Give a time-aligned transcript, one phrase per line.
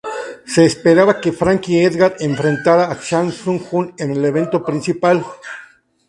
[0.47, 5.23] Se esperaba que Frankie Edgar enfrentara a Chan Sung Jung en el evento principal.